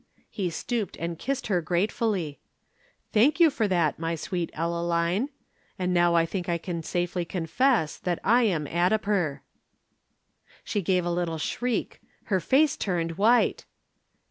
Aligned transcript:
He 0.31 0.49
stooped 0.49 0.97
and 0.97 1.19
kissed 1.19 1.45
her 1.45 1.61
gratefully. 1.61 2.39
"Thank 3.13 3.39
you 3.39 3.51
for 3.51 3.67
that, 3.67 3.99
my 3.99 4.15
sweet 4.15 4.49
Ellaline. 4.55 5.29
And 5.77 5.93
now 5.93 6.15
I 6.15 6.25
think 6.25 6.49
I 6.49 6.57
can 6.57 6.81
safely 6.81 7.23
confess 7.23 7.97
that 7.99 8.17
I 8.23 8.45
am 8.45 8.65
Addiper." 8.65 9.41
She 10.63 10.81
gave 10.81 11.05
a 11.05 11.11
little 11.11 11.37
shriek. 11.37 12.01
Her 12.23 12.39
face 12.39 12.75
turned 12.77 13.19
white. 13.19 13.65